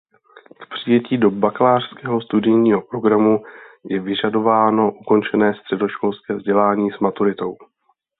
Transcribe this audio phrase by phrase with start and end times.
[0.61, 3.43] K přijetí do bakalářského studijního programu
[3.83, 7.57] je vyžadováno ukončené středoškolské vzdělání s maturitou.